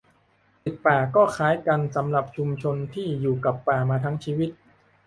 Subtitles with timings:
[0.63, 4.49] "ปิดป่า" ก็คล้ายกันสำหรับชุมชนที่อยู่กับป่ามาทั้งชีวิต